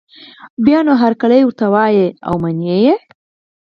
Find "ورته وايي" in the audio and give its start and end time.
1.43-2.07